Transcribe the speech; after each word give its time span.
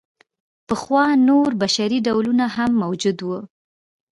پخوا 0.67 1.05
نور 1.29 1.49
بشري 1.61 1.97
ډولونه 2.05 2.45
هم 2.55 2.71
موجود 2.83 3.17
وو. 3.27 3.39